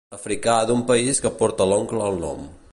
[0.17, 2.45] Africà d'un país que porta l'oncle al nom.